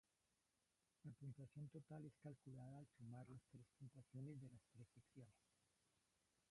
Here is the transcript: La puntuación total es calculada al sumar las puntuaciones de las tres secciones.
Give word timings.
La 1.05 1.11
puntuación 1.11 1.69
total 1.69 2.03
es 2.07 2.17
calculada 2.17 2.79
al 2.79 2.87
sumar 2.97 3.29
las 3.29 3.43
puntuaciones 3.77 4.41
de 4.41 4.49
las 4.49 4.65
tres 4.73 4.87
secciones. 4.95 5.37